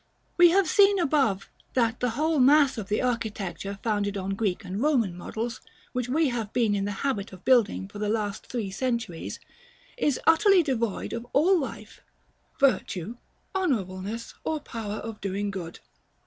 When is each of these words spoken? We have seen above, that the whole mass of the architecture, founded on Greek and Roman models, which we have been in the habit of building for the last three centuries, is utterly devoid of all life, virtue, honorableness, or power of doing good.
We 0.35 0.49
have 0.49 0.67
seen 0.67 0.97
above, 0.97 1.47
that 1.75 1.99
the 1.99 2.09
whole 2.17 2.39
mass 2.39 2.79
of 2.79 2.89
the 2.89 3.03
architecture, 3.03 3.77
founded 3.83 4.17
on 4.17 4.33
Greek 4.33 4.65
and 4.65 4.81
Roman 4.81 5.15
models, 5.15 5.61
which 5.93 6.09
we 6.09 6.29
have 6.29 6.51
been 6.53 6.73
in 6.73 6.85
the 6.85 6.91
habit 7.05 7.31
of 7.31 7.45
building 7.45 7.87
for 7.87 7.99
the 7.99 8.09
last 8.09 8.47
three 8.47 8.71
centuries, 8.71 9.39
is 9.97 10.19
utterly 10.25 10.63
devoid 10.63 11.13
of 11.13 11.27
all 11.33 11.55
life, 11.55 12.01
virtue, 12.59 13.17
honorableness, 13.53 14.33
or 14.43 14.59
power 14.59 14.95
of 14.95 15.21
doing 15.21 15.51
good. 15.51 15.79